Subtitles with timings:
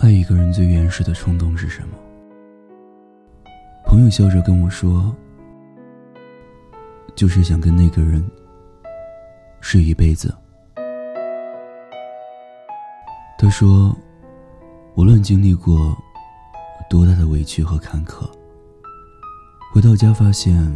[0.00, 1.88] 爱一个人最原始的冲动是什么？
[3.84, 5.14] 朋友笑着跟我说
[7.14, 8.26] ：“就是想跟那个人
[9.60, 10.34] 睡一辈子。”
[13.38, 13.94] 他说
[14.96, 15.94] ：“无论经历过
[16.88, 18.26] 多大的委屈和坎坷，
[19.70, 20.74] 回到家发现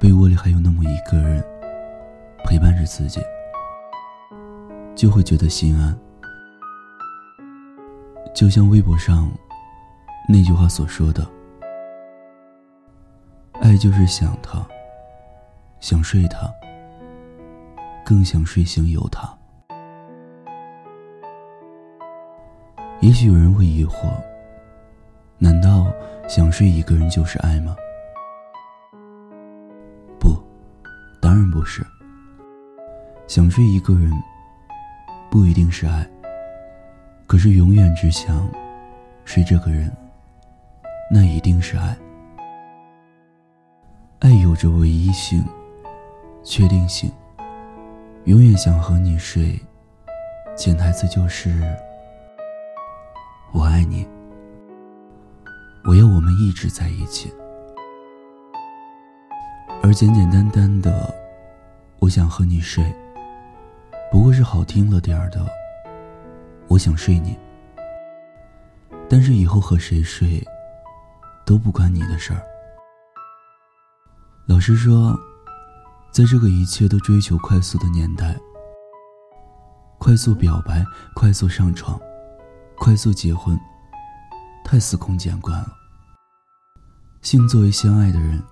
[0.00, 1.44] 被窝里还有那么一个人
[2.46, 3.20] 陪伴着自己，
[4.94, 5.94] 就会觉得心安。”
[8.36, 9.30] 就像微博上
[10.28, 11.26] 那句话所说的
[13.62, 14.62] ：“爱就是想他，
[15.80, 16.46] 想睡他，
[18.04, 19.26] 更想睡醒有他。”
[23.00, 24.12] 也许有人会疑惑：
[25.38, 25.86] 难道
[26.28, 27.74] 想睡一个人就是爱吗？
[30.20, 30.36] 不，
[31.22, 31.82] 当然不是。
[33.26, 34.12] 想睡一个人
[35.30, 36.06] 不一定是爱。
[37.26, 38.48] 可是，永远只想
[39.24, 39.90] 睡这个人，
[41.10, 41.96] 那一定是爱。
[44.20, 45.44] 爱有着唯一性、
[46.44, 47.10] 确定性，
[48.24, 49.60] 永远想和你睡，
[50.56, 51.76] 潜台词就是
[53.52, 54.06] 我爱你，
[55.84, 57.32] 我要我们一直在一起。
[59.82, 61.12] 而简简单单的
[61.98, 62.84] 我想和你睡，
[64.12, 65.44] 不过是好听了点儿的。
[66.68, 67.38] 我想睡你，
[69.08, 70.44] 但是以后和谁睡，
[71.44, 72.42] 都不关你的事儿。
[74.46, 75.18] 老实说，
[76.10, 78.36] 在这个一切都追求快速的年代，
[79.98, 82.00] 快速表白、快速上床、
[82.76, 83.58] 快速结婚，
[84.64, 85.72] 太司空见惯了。
[87.22, 88.42] 性作为相爱的人，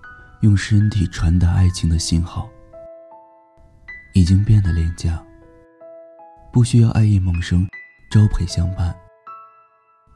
[0.41, 2.49] 用身体传达爱情的信号，
[4.13, 5.21] 已经变得廉价，
[6.51, 7.67] 不需要爱意萌生。
[8.09, 8.95] 朝陪相伴，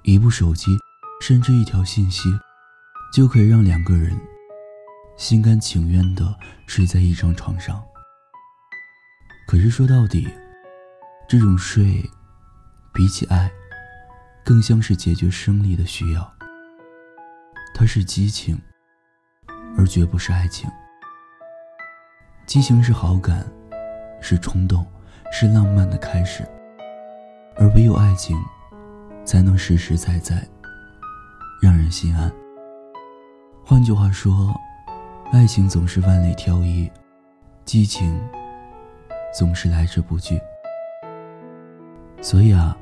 [0.04, 0.78] 一部手机，
[1.22, 2.30] 甚至一条信息，
[3.14, 4.18] 就可以让两个人
[5.18, 6.34] 心甘情愿的
[6.66, 7.84] 睡在一张床上。
[9.48, 10.30] 可是说到底，
[11.28, 12.10] 这种睡，
[12.94, 13.52] 比起爱，
[14.46, 16.34] 更像是解决生理的需要。
[17.74, 18.58] 它是激情，
[19.78, 20.70] 而绝不是爱情。
[22.46, 23.46] 激情是好感，
[24.22, 24.90] 是冲动，
[25.34, 26.48] 是浪漫的开始。
[27.60, 28.38] 而唯有爱情，
[29.26, 30.48] 才能实实在在
[31.62, 32.32] 让人心安。
[33.66, 34.56] 换句话说，
[35.34, 36.90] 爱情总是万里挑一，
[37.66, 38.18] 激情
[39.38, 40.40] 总是来之不拒。
[42.22, 42.78] 所以啊，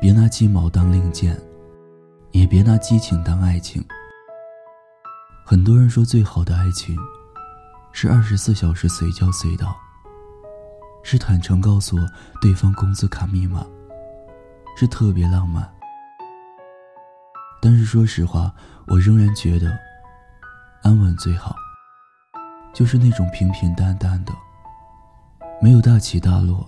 [0.00, 1.36] 别拿鸡毛当令箭，
[2.30, 3.84] 也别拿激情当爱情。
[5.44, 6.96] 很多人说，最好的爱情
[7.90, 9.76] 是二十四小时随叫随到，
[11.02, 11.96] 是坦诚告诉
[12.40, 13.66] 对方工资卡密码。
[14.76, 15.70] 是特别浪漫，
[17.60, 18.54] 但是说实话，
[18.86, 19.70] 我仍然觉得
[20.82, 21.54] 安稳最好。
[22.72, 24.32] 就是那种平平淡淡的，
[25.60, 26.66] 没有大起大落，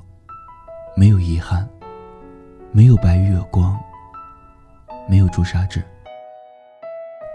[0.95, 1.67] 没有遗憾，
[2.71, 3.81] 没有白月光，
[5.09, 5.83] 没有朱砂痣，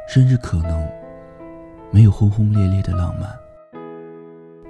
[0.07, 0.87] 甚至可能
[1.89, 3.35] 没有轰轰烈烈的浪漫，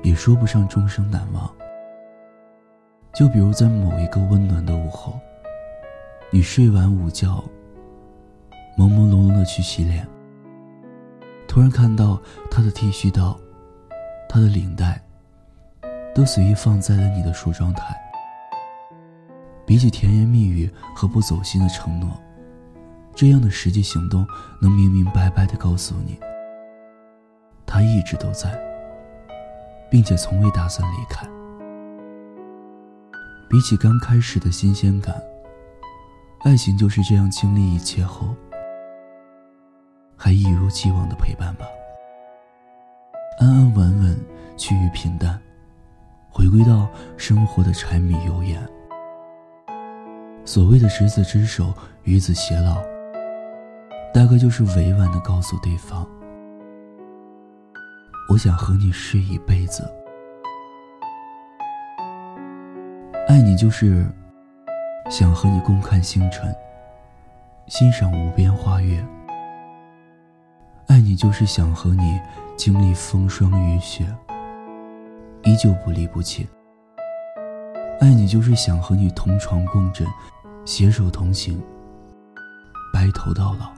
[0.04, 1.52] 也说不上终生难忘。
[3.14, 5.20] 就比如在某一个温暖的午后。
[6.30, 7.42] 你睡完午觉，
[8.78, 10.06] 朦朦胧胧的去洗脸，
[11.48, 12.22] 突然看到
[12.52, 13.40] 他的剃须刀、
[14.28, 15.02] 他的领带，
[16.14, 17.96] 都随意放在了你的梳妆台。
[19.66, 22.10] 比起甜言蜜语和不走心的承诺，
[23.16, 24.28] 这样的实际行动
[24.62, 26.20] 能明明白白的告诉你，
[27.66, 28.52] 他一直都在，
[29.90, 31.26] 并且从未打算离开。
[33.50, 35.16] 比起刚开始的新鲜感。
[36.48, 38.34] 爱情就是这样，经历一切后，
[40.16, 41.66] 还一如既往的陪伴吧。
[43.38, 44.18] 安安稳稳，
[44.56, 45.38] 趋于平淡，
[46.30, 46.88] 回归到
[47.18, 48.66] 生活的柴米油盐。
[50.46, 51.74] 所谓的执子之手，
[52.04, 52.78] 与子偕老，
[54.14, 56.08] 大概就是委婉的告诉对方：
[58.32, 59.84] 我想和你睡一辈子。
[63.28, 64.10] 爱你就是。
[65.10, 66.54] 想和你共看星辰，
[67.68, 69.04] 欣赏无边花月。
[70.88, 72.20] 爱你就是想和你
[72.58, 74.06] 经历风霜雨雪，
[75.44, 76.48] 依旧不离不弃。
[78.02, 80.06] 爱你就是想和你同床共枕，
[80.66, 81.64] 携手同行，
[82.94, 83.72] 白头到老。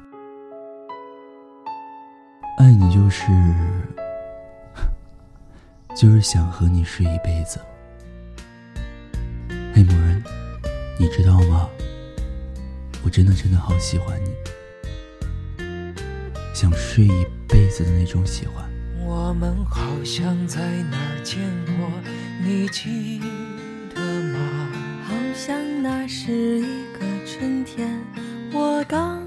[2.57, 3.27] 爱你就是，
[5.95, 7.59] 就是想和你睡一辈子。
[9.75, 10.08] 黑某人。
[11.09, 11.67] 你知道吗？
[13.03, 14.29] 我我真的真的好喜欢你，
[16.53, 18.63] 想睡一辈子的那种喜欢。
[19.03, 21.89] 我们好像在哪儿见过，
[22.45, 23.19] 你记
[23.95, 24.69] 得吗？
[25.07, 27.99] 好像那是一个春天，
[28.53, 29.18] 我刚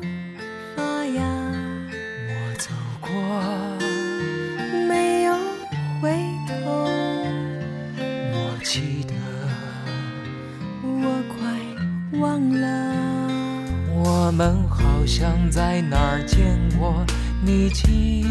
[15.03, 17.05] 好像在哪儿见过，
[17.45, 18.25] 你记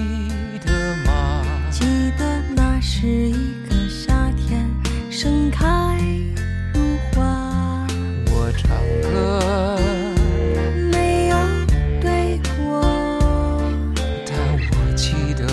[0.66, 1.44] 得吗？
[1.70, 1.84] 记
[2.18, 3.34] 得那是一
[3.68, 4.66] 个夏天，
[5.10, 5.68] 盛开
[6.74, 6.80] 如
[7.12, 7.86] 花，
[8.28, 8.72] 我唱
[9.04, 9.78] 歌，
[10.94, 11.36] 没有
[12.00, 12.82] 对过，
[14.26, 14.34] 但
[14.72, 15.46] 我记得，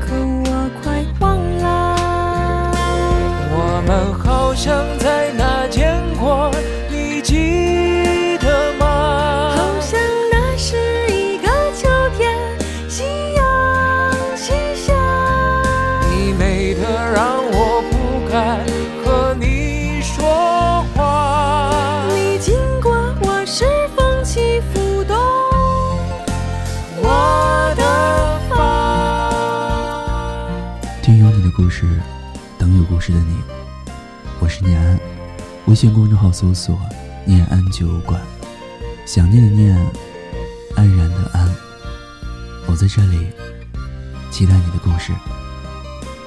[0.00, 0.48] 可我
[0.82, 2.72] 快忘了。
[3.52, 5.05] 我们好像在
[31.46, 31.86] 的故事，
[32.58, 33.36] 等有故事的你。
[34.40, 34.98] 我是念安，
[35.66, 36.76] 微信公众号搜索
[37.24, 38.20] “念安酒馆”，
[39.06, 39.76] 想念的念，
[40.74, 41.48] 安然的安。
[42.66, 43.28] 我在这里，
[44.28, 45.12] 期待你的故事。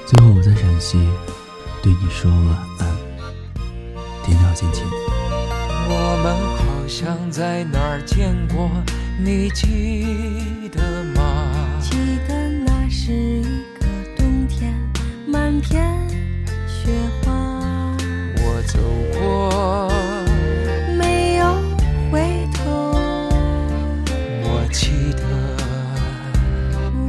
[0.06, 0.98] 最后，我在陕西
[1.82, 2.88] 对你说晚安，
[4.24, 4.86] 天亮心情。
[5.86, 8.70] 我们好像在哪儿见过，
[9.22, 11.46] 你记得吗？
[11.78, 13.44] 记得那是一
[15.50, 15.84] 满天
[16.68, 16.92] 雪
[17.24, 17.32] 花，
[18.36, 18.78] 我走
[19.18, 19.90] 过，
[20.96, 21.44] 没有
[22.08, 22.94] 回头。
[24.44, 25.22] 我记得，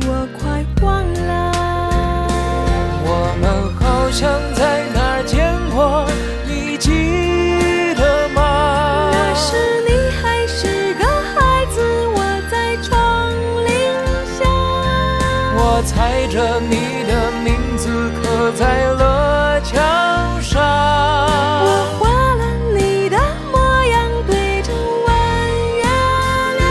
[0.08, 1.54] 我快忘了。
[3.06, 3.08] 我
[3.40, 3.46] 们
[3.76, 6.10] 好像在哪见过，
[6.48, 9.12] 你记得吗？
[9.14, 9.54] 那时
[9.88, 12.18] 你还是个孩子，我
[12.50, 13.32] 在窗
[13.68, 13.70] 棂
[14.36, 14.50] 下。
[15.58, 17.01] 我踩着你
[18.52, 20.62] 刻在了墙上。
[21.64, 21.68] 我
[22.00, 22.44] 画了
[22.76, 23.18] 你的
[23.52, 24.74] 模样，对着
[25.08, 25.10] 弯
[25.78, 25.84] 月
[26.58, 26.62] 亮。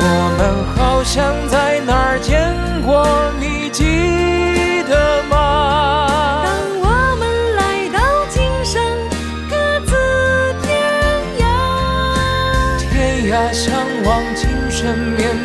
[0.00, 0.04] 我
[0.36, 0.40] 们
[0.76, 2.52] 好像在哪儿见
[2.82, 3.06] 过，
[3.40, 6.44] 你记得吗？
[6.44, 7.98] 当我们来到
[8.28, 8.82] 今生，
[9.48, 9.94] 各自
[10.62, 10.68] 天
[11.40, 11.44] 涯。
[12.90, 12.94] 天
[13.32, 13.72] 涯相
[14.04, 15.35] 望，今生面